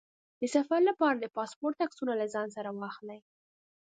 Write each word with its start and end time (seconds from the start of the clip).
د 0.39 0.41
سفر 0.55 0.79
لپاره 0.89 1.15
د 1.19 1.25
پاسپورټ 1.35 1.77
عکسونه 1.85 2.13
له 2.21 2.25
ځان 2.33 2.47
سره 2.55 2.69
واخلئ. 2.79 3.19